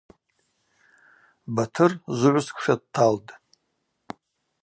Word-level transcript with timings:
Батыр 1.55 1.91
жвыгӏвсквша 2.17 2.75
дталтӏ. 2.81 3.29